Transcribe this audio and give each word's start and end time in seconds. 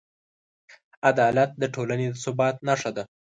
عدالت 1.09 1.51
د 1.61 1.63
ټولنې 1.75 2.07
د 2.09 2.15
ثبات 2.23 2.55
نښه 2.67 2.91
ده. 2.95 3.03